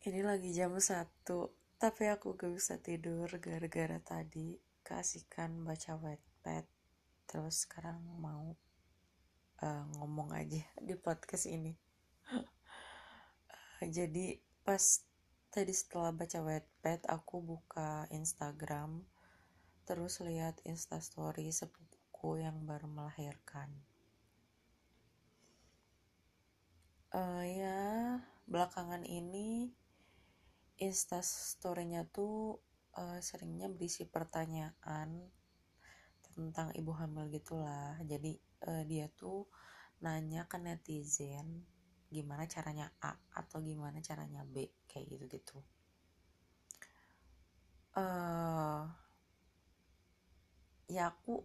Ini 0.00 0.24
lagi 0.24 0.48
jam 0.56 0.72
1 0.72 1.28
Tapi 1.76 2.08
aku 2.08 2.32
gak 2.32 2.56
bisa 2.56 2.80
tidur 2.80 3.28
Gara-gara 3.36 4.00
tadi 4.00 4.56
Keasikan 4.80 5.60
baca 5.60 5.92
Wattpad. 6.00 6.64
Terus 7.28 7.68
sekarang 7.68 8.00
mau 8.16 8.56
uh, 9.60 9.84
Ngomong 10.00 10.32
aja 10.32 10.64
di 10.80 10.96
podcast 10.96 11.44
ini. 11.52 11.76
Uh, 12.32 13.84
Jadi 13.92 14.40
pas 14.64 15.04
Tadi 15.52 15.72
setelah 15.76 16.16
baca 16.16 16.48
Wattpad 16.48 17.04
Aku 17.20 17.44
buka 17.44 18.08
Instagram 18.08 19.04
Terus 19.84 20.24
lihat 20.24 20.64
instastory 20.64 21.52
Sepupuku 21.52 22.40
yang 22.40 22.64
baru 22.64 22.88
melahirkan. 22.88 23.68
Uh, 27.12 27.44
Ya 27.44 27.80
belakangan 28.48 29.04
ini 29.04 29.76
instastorynya 30.80 32.08
tuh 32.08 32.58
uh, 32.96 33.20
seringnya 33.20 33.68
berisi 33.68 34.08
pertanyaan 34.08 35.30
tentang 36.32 36.72
ibu 36.72 36.96
hamil 36.96 37.28
gitulah. 37.28 38.00
Jadi 38.02 38.40
uh, 38.64 38.82
dia 38.88 39.12
tuh 39.12 39.44
nanya 40.00 40.48
ke 40.48 40.56
netizen 40.56 41.68
gimana 42.10 42.48
caranya 42.50 42.90
A 42.98 43.14
atau 43.36 43.62
gimana 43.62 44.02
caranya 44.02 44.42
B 44.42 44.66
kayak 44.90 45.06
gitu 45.06 45.24
gitu 45.30 45.58
uh, 47.94 48.82
ya 50.90 51.14
aku 51.14 51.42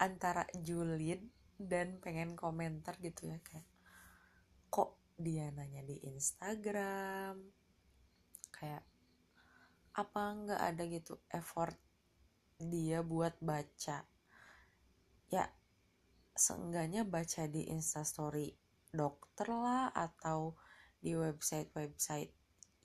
antara 0.00 0.48
julid 0.56 1.20
dan 1.56 2.00
pengen 2.00 2.36
komentar 2.36 2.96
gitu 3.00 3.32
ya 3.32 3.38
kayak 3.40 3.68
kok 4.68 4.96
dia 5.16 5.48
nanya 5.52 5.84
di 5.84 6.00
Instagram 6.04 7.40
kayak 8.56 8.84
apa 9.96 10.20
nggak 10.36 10.60
ada 10.60 10.82
gitu 10.88 11.16
effort 11.32 11.76
dia 12.60 13.04
buat 13.04 13.36
baca? 13.40 14.04
Ya 15.32 15.44
seenggaknya 16.36 17.04
baca 17.04 17.48
di 17.48 17.68
instastory 17.72 18.52
dokter 18.92 19.48
lah 19.48 19.92
atau 19.92 20.56
di 21.00 21.12
website-website 21.16 22.32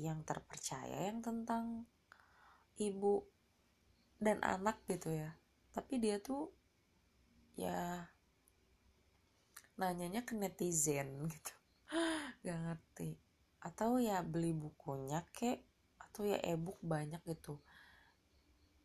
yang 0.00 0.24
terpercaya 0.24 1.10
yang 1.12 1.20
tentang 1.20 1.84
ibu 2.80 3.24
dan 4.20 4.40
anak 4.40 4.84
gitu 4.88 5.12
ya. 5.12 5.36
Tapi 5.72 6.00
dia 6.00 6.20
tuh 6.20 6.52
ya 7.58 8.08
nanyanya 9.78 10.24
ke 10.24 10.32
netizen 10.36 11.22
gitu. 11.32 11.54
Gak 12.44 12.58
ngerti 12.58 13.27
atau 13.58 13.98
ya 13.98 14.22
beli 14.22 14.54
bukunya 14.54 15.22
kek 15.34 15.66
atau 15.98 16.22
ya 16.26 16.38
ebook 16.42 16.78
banyak 16.82 17.20
gitu. 17.26 17.58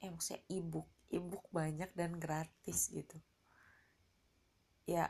Eh 0.00 0.08
maksudnya 0.12 0.44
ebook 0.52 0.88
ebook 1.08 1.44
banyak 1.48 1.90
dan 1.96 2.16
gratis 2.20 2.92
gitu. 2.92 3.16
Ya 4.84 5.08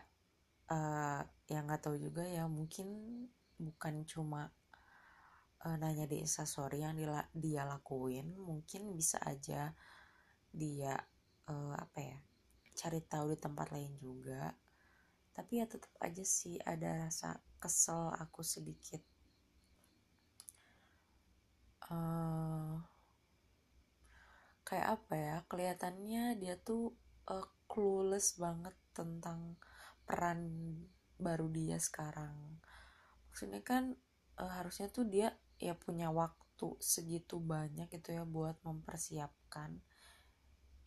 uh, 0.71 1.23
yang 1.51 1.67
nggak 1.67 1.83
tahu 1.83 1.99
juga 1.99 2.23
ya 2.27 2.47
mungkin 2.47 2.89
bukan 3.59 4.07
cuma 4.07 4.55
uh, 5.67 5.77
nanya 5.79 6.07
di 6.07 6.23
instastory 6.23 6.87
yang 6.87 6.95
dia, 6.95 7.27
dia 7.35 7.63
lakuin 7.67 8.39
mungkin 8.39 8.95
bisa 8.95 9.19
aja 9.27 9.75
dia 10.55 10.95
uh, 11.51 11.75
apa 11.75 11.99
ya 11.99 12.19
cari 12.79 13.03
tahu 13.03 13.35
di 13.35 13.39
tempat 13.43 13.75
lain 13.75 13.99
juga. 13.99 14.55
Tapi 15.35 15.63
ya 15.63 15.67
tetap 15.71 15.95
aja 16.03 16.23
sih 16.23 16.59
ada 16.63 17.07
rasa 17.07 17.39
kesel 17.59 18.11
aku 18.15 18.43
sedikit 18.43 19.03
uh, 21.93 22.77
kayak 24.69 25.01
apa 25.01 25.15
ya 25.17 25.37
kelihatannya 25.49 26.37
dia 26.37 26.61
tuh 26.61 26.93
uh, 27.29 27.49
clueless 27.65 28.37
banget 28.37 28.77
tentang 28.93 29.57
peran 30.05 30.41
baru 31.21 31.49
dia 31.49 31.77
sekarang. 31.81 32.61
Maksudnya 33.29 33.61
kan 33.65 33.97
uh, 34.41 34.53
harusnya 34.61 34.89
tuh 34.89 35.09
dia 35.09 35.33
ya 35.57 35.73
punya 35.77 36.09
waktu 36.13 36.79
segitu 36.81 37.41
banyak 37.41 37.89
gitu 37.93 38.17
ya 38.17 38.25
buat 38.29 38.61
mempersiapkan. 38.65 39.81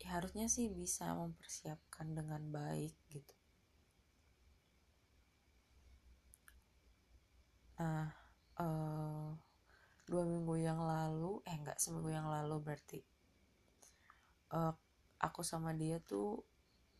Ya 0.02 0.18
harusnya 0.18 0.50
sih 0.50 0.70
bisa 0.70 1.14
mempersiapkan 1.14 2.18
dengan 2.18 2.42
baik 2.50 2.98
gitu. 3.14 3.36
Nah 7.78 8.10
uh, 8.62 9.34
dua 10.12 10.28
minggu 10.28 10.60
yang 10.60 10.84
lalu 10.84 11.40
eh 11.48 11.56
nggak 11.56 11.80
seminggu 11.80 12.12
yang 12.12 12.28
lalu 12.28 12.60
berarti 12.60 13.00
uh, 14.52 14.76
aku 15.24 15.42
sama 15.48 15.72
dia 15.72 16.04
tuh 16.04 16.44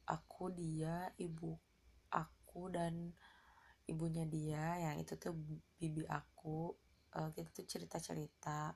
aku 0.08 0.48
dia 0.56 1.12
ibu 1.20 1.60
aku 2.16 2.72
dan 2.72 3.12
ibunya 3.92 4.24
dia 4.24 4.80
yang 4.80 4.96
itu 5.04 5.20
tuh 5.20 5.36
bibi 5.76 6.08
aku 6.08 6.72
uh, 7.20 7.30
kita 7.36 7.52
tuh 7.52 7.68
cerita 7.68 8.00
cerita 8.00 8.72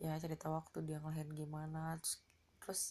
ya 0.00 0.16
cerita 0.16 0.48
waktu 0.48 0.80
dia 0.82 0.98
ngelahirin 0.98 1.36
gimana 1.36 2.00
terus, 2.00 2.24
terus 2.58 2.82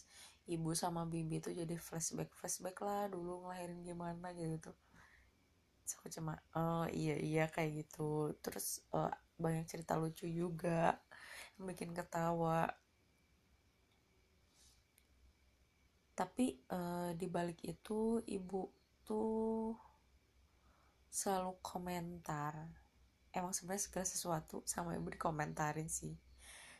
ibu 0.44 0.76
sama 0.76 1.08
bibi 1.08 1.40
tuh 1.40 1.56
jadi 1.56 1.74
flashback 1.80 2.30
flashback 2.36 2.76
lah 2.84 3.08
dulu 3.08 3.48
ngelahirin 3.48 3.80
gimana 3.80 4.32
gitu 4.36 4.70
tuh. 4.70 4.76
Aku 6.00 6.08
cuma 6.08 6.40
oh 6.56 6.88
iya 6.88 7.16
iya 7.20 7.44
kayak 7.48 7.84
gitu. 7.84 8.32
Terus 8.40 8.80
uh, 8.92 9.12
banyak 9.38 9.66
cerita 9.66 9.98
lucu 9.98 10.26
juga 10.30 10.98
yang 11.58 11.70
bikin 11.70 11.90
ketawa. 11.94 12.70
Tapi 16.14 16.62
uh, 16.70 17.10
di 17.18 17.26
balik 17.26 17.58
itu 17.66 18.22
ibu 18.22 18.70
tuh 19.02 19.74
selalu 21.10 21.58
komentar. 21.58 22.54
Emang 23.34 23.50
sebenarnya 23.50 23.90
segala 23.90 24.06
sesuatu 24.06 24.62
sama 24.62 24.94
ibu 24.94 25.10
dikomentarin 25.10 25.90
sih. 25.90 26.14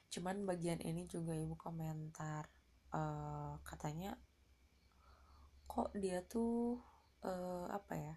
Cuman 0.07 0.47
bagian 0.47 0.79
ini 0.79 1.11
juga 1.11 1.35
ibu 1.35 1.59
komentar 1.59 2.47
uh, 2.95 3.59
katanya 3.67 4.15
kok 5.67 5.91
dia 5.99 6.23
tuh 6.23 6.79
uh, 7.27 7.67
apa 7.67 7.95
ya 7.99 8.15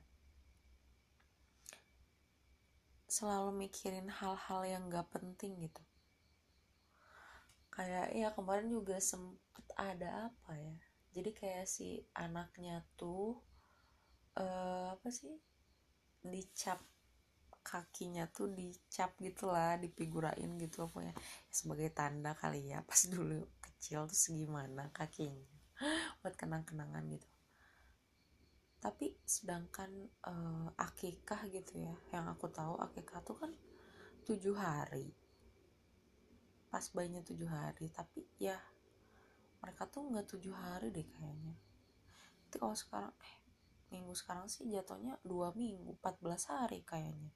selalu 3.17 3.65
mikirin 3.65 4.13
hal-hal 4.13 4.61
yang 4.61 4.93
gak 4.93 5.09
penting 5.09 5.57
gitu. 5.65 5.81
Kayak 7.73 8.13
ya 8.13 8.29
kemarin 8.37 8.69
juga 8.69 9.01
sempet 9.01 9.65
ada 9.73 10.29
apa 10.29 10.53
ya? 10.53 10.77
Jadi 11.17 11.29
kayak 11.33 11.65
si 11.65 12.05
anaknya 12.13 12.85
tuh 12.93 13.41
uh, 14.37 14.93
apa 14.93 15.09
sih? 15.09 15.33
Dicap 16.21 16.77
kakinya 17.65 18.29
tuh 18.29 18.53
dicap 18.53 19.17
gitulah 19.19 19.75
dipigurain 19.81 20.55
gitu 20.55 20.87
apa 20.87 21.11
ya 21.11 21.13
sebagai 21.51 21.91
tanda 21.91 22.31
kali 22.31 22.71
ya 22.71 22.79
pas 22.87 23.01
dulu 23.11 23.43
kecil 23.59 24.05
tuh 24.05 24.17
segimana 24.17 24.93
kakinya. 24.93 25.57
Buat 26.21 26.37
kenang-kenangan 26.37 27.05
gitu 27.09 27.36
tapi 28.77 29.17
sedangkan 29.25 29.89
uh, 30.21 30.69
akikah 30.77 31.49
gitu 31.49 31.81
ya 31.81 31.95
yang 32.13 32.29
aku 32.29 32.45
tahu 32.53 32.77
akikah 32.77 33.25
tuh 33.25 33.37
kan 33.37 33.51
tujuh 34.29 34.53
hari. 34.53 35.11
Pas 36.69 36.85
bayinya 36.93 37.25
tujuh 37.25 37.49
hari 37.49 37.89
tapi 37.89 38.21
ya 38.37 38.57
mereka 39.65 39.89
tuh 39.89 40.05
nggak 40.05 40.29
tujuh 40.29 40.53
hari 40.53 40.93
deh 40.93 41.07
kayaknya. 41.09 41.57
Tapi 42.47 42.55
kalau 42.61 42.77
sekarang 42.77 43.13
eh 43.25 43.35
minggu 43.89 44.13
sekarang 44.13 44.45
sih 44.51 44.69
jatuhnya 44.69 45.17
dua 45.25 45.55
minggu 45.57 45.97
14 45.97 46.53
hari 46.53 46.85
kayaknya. 46.85 47.33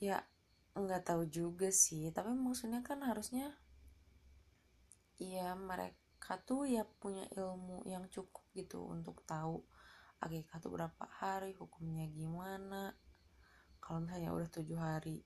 Ya 0.00 0.24
nggak 0.72 1.12
tahu 1.12 1.28
juga 1.28 1.68
sih 1.68 2.08
tapi 2.14 2.32
maksudnya 2.32 2.80
kan 2.80 3.04
harusnya 3.04 3.52
ya 5.20 5.52
mereka 5.52 5.99
mereka 6.20 6.36
tuh 6.44 6.68
ya 6.68 6.84
punya 6.84 7.24
ilmu 7.32 7.80
yang 7.88 8.04
cukup 8.12 8.44
gitu 8.52 8.84
untuk 8.84 9.24
tahu 9.24 9.64
akikah 10.20 10.60
tuh 10.60 10.68
berapa 10.68 11.08
hari 11.16 11.56
hukumnya 11.56 12.04
gimana? 12.12 12.92
Kalau 13.80 14.04
misalnya 14.04 14.36
udah 14.36 14.52
tujuh 14.52 14.76
hari 14.76 15.24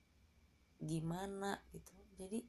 gimana? 0.79 1.59
Gitu. 1.75 1.91
Jadi 2.15 2.47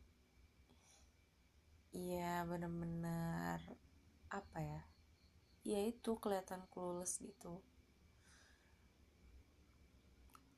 ya 1.98 2.46
bener-bener 2.46 3.66
apa 4.30 4.60
ya 4.62 4.82
ya 5.66 5.82
itu 5.82 6.14
kelihatan 6.22 6.70
clueless 6.70 7.18
gitu. 7.18 7.66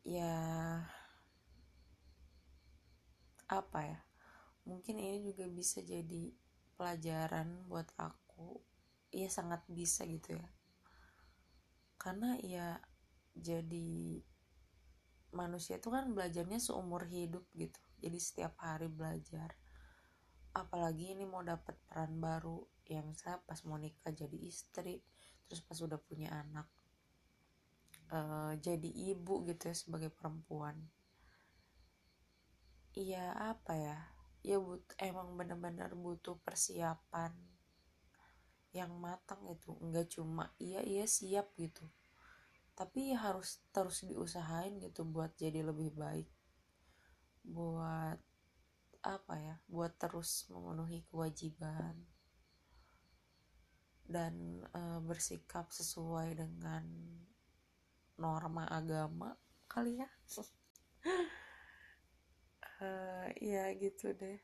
Ya 0.04 0.36
apa 3.48 3.80
ya 3.80 4.00
mungkin 4.68 5.00
ini 5.00 5.24
juga 5.24 5.48
bisa 5.48 5.80
jadi 5.80 6.36
pelajaran 6.77 7.65
buat 7.65 7.89
aku 7.97 8.62
ya 9.12 9.27
sangat 9.27 9.65
bisa 9.68 10.06
gitu 10.06 10.38
ya. 10.38 10.50
Karena 11.97 12.38
ya 12.39 12.77
jadi 13.33 14.21
manusia 15.33 15.81
itu 15.81 15.89
kan 15.89 16.13
belajarnya 16.13 16.62
seumur 16.62 17.09
hidup 17.09 17.44
gitu. 17.57 17.81
Jadi 17.97 18.18
setiap 18.21 18.56
hari 18.62 18.88
belajar. 18.88 19.57
Apalagi 20.53 21.18
ini 21.18 21.25
mau 21.25 21.41
dapat 21.41 21.75
peran 21.89 22.21
baru 22.21 22.62
yang 22.88 23.12
saya 23.18 23.41
pas 23.44 23.59
mau 23.68 23.75
nikah 23.75 24.15
jadi 24.15 24.38
istri 24.47 25.03
terus 25.47 25.63
pas 25.63 25.79
udah 25.79 26.00
punya 26.00 26.31
anak 26.31 26.68
uh, 28.12 28.56
jadi 28.59 28.89
ibu 29.15 29.44
gitu 29.47 29.71
ya 29.71 29.75
sebagai 29.75 30.12
perempuan. 30.12 30.75
Iya 32.97 33.29
apa 33.53 33.74
ya 33.77 34.00
ya 34.45 34.57
but 34.62 34.86
emang 35.01 35.34
bener-bener 35.38 35.92
butuh 35.98 36.38
persiapan 36.42 37.34
yang 38.75 38.94
matang 39.00 39.42
itu 39.50 39.74
enggak 39.81 40.07
cuma 40.13 40.54
iya 40.62 40.84
iya 40.86 41.06
siap 41.10 41.54
gitu. 41.57 41.88
Tapi 42.78 43.16
ya 43.16 43.18
harus 43.18 43.66
terus 43.74 44.06
diusahain 44.06 44.78
gitu 44.78 45.01
buat 45.01 45.34
jadi 45.34 45.66
lebih 45.66 45.98
baik. 45.98 46.30
Buat 47.42 48.22
apa 49.01 49.34
ya? 49.42 49.56
Buat 49.66 49.98
terus 49.98 50.45
memenuhi 50.54 51.01
kewajiban. 51.10 51.98
Dan 54.07 54.62
e, 54.72 54.81
bersikap 55.04 55.74
sesuai 55.74 56.38
dengan 56.38 56.86
norma 58.18 58.66
agama 58.69 59.38
kali 59.69 60.01
ya 60.01 60.10
ya 63.51 63.63
gitu 63.81 64.13
deh 64.19 64.38